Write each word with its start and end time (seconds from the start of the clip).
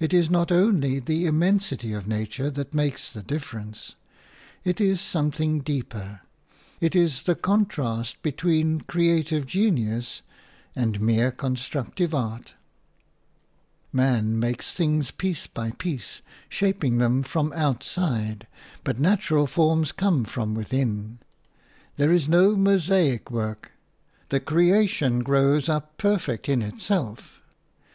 It 0.00 0.14
is 0.14 0.30
not 0.30 0.50
only 0.50 0.98
the 0.98 1.26
immensity 1.26 1.92
of 1.92 2.08
nature 2.08 2.48
that 2.48 2.72
makes 2.72 3.10
the 3.12 3.22
difference; 3.22 3.94
it 4.64 4.80
is 4.80 5.02
something 5.02 5.60
deeper; 5.60 6.22
it 6.80 6.96
is 6.96 7.24
the 7.24 7.34
contrast 7.34 8.22
between 8.22 8.80
creative 8.80 9.44
genius 9.44 10.22
and 10.74 10.98
mere 10.98 11.30
constructive 11.30 12.14
art. 12.14 12.54
Man 13.92 14.38
makes 14.40 14.72
things 14.72 15.10
piece 15.10 15.46
by 15.46 15.72
piece, 15.72 16.22
shaping 16.48 16.96
them 16.96 17.22
from 17.22 17.52
outside, 17.52 18.46
but 18.82 18.98
natural 18.98 19.46
forms 19.46 19.92
come 19.92 20.24
from 20.24 20.54
within; 20.54 21.18
there 21.98 22.10
is 22.10 22.28
no 22.30 22.56
mosaic 22.56 23.30
work; 23.30 23.72
the 24.30 24.40
creation 24.40 25.18
grows 25.22 25.68
up 25.68 25.98
perfect 25.98 26.48
in 26.48 26.62
itself. 26.62 27.42